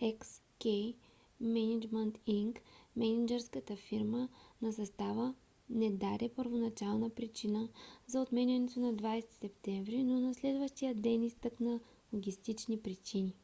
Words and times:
х. 0.00 0.12
к. 0.60 0.64
мениджмънт 1.40 2.16
инк 2.26 2.60
мениджърската 2.96 3.76
фирма 3.76 4.28
на 4.62 4.72
състава 4.72 5.34
не 5.70 5.90
даде 5.90 6.28
първоначална 6.36 7.10
причина 7.10 7.68
за 8.06 8.20
отменянето 8.20 8.80
на 8.80 8.94
20 8.94 9.32
септември 9.40 10.04
но 10.04 10.20
на 10.20 10.34
следващия 10.34 10.94
ден 10.94 11.22
изтъкна 11.22 11.80
логистични 12.12 12.78
причини 12.82 13.34